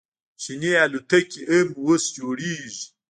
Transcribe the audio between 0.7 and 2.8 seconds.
الوتکې هم اوس جوړیږي.